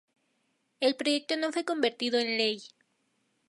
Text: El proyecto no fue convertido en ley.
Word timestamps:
El 0.79 0.95
proyecto 0.95 1.37
no 1.37 1.51
fue 1.51 1.63
convertido 1.63 2.17
en 2.17 2.35
ley. 2.35 2.63